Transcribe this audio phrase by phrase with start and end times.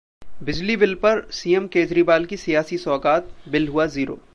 [0.41, 4.19] 'बिजली बिल' पर सीएम केजरीवाल की सियासी सौगात, बिल हुआ Zero